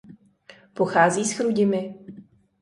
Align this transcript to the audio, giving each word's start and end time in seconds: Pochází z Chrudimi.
Pochází 0.73 1.23
z 1.25 1.33
Chrudimi. 1.33 1.95